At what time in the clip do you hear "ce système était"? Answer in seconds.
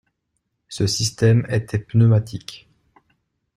0.67-1.77